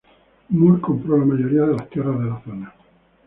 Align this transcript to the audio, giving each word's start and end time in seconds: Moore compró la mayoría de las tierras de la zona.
Moore 0.49 0.81
compró 0.81 1.15
la 1.19 1.25
mayoría 1.25 1.61
de 1.61 1.75
las 1.75 1.87
tierras 1.91 2.17
de 2.17 2.25
la 2.25 2.41
zona. 2.43 2.73